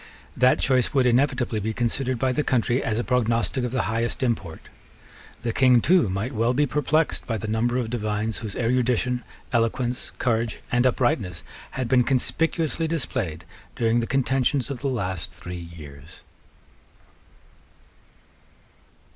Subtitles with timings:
[0.35, 4.23] That choice would inevitably be considered by the country as a prognostic of the highest
[4.23, 4.61] import.
[5.43, 10.11] The King too might well be perplexed by the number of divines whose erudition, eloquence,
[10.17, 11.43] courage, and uprightness
[11.77, 13.45] had been conspicuously displayed
[13.75, 16.21] during the contentions of the last three years.